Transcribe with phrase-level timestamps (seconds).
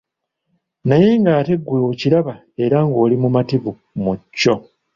[0.87, 3.71] Naye ng'ate ggwe okiraba era ng'oli mumativu
[4.03, 4.55] mu kyo.